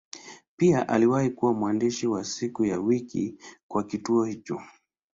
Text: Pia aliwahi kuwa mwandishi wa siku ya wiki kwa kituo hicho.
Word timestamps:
Pia 0.57 0.89
aliwahi 0.89 1.29
kuwa 1.29 1.53
mwandishi 1.53 2.07
wa 2.07 2.23
siku 2.23 2.65
ya 2.65 2.79
wiki 2.79 3.35
kwa 3.67 3.83
kituo 3.83 4.23
hicho. 4.25 4.61